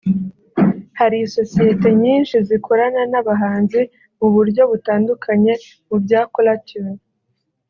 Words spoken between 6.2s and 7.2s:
caller tune